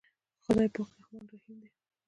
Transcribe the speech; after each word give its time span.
خداے 0.43 0.67
پاک 0.73 0.89
رحمان 0.97 1.25
رحيم 1.31 1.55
دے۔ 1.61 1.69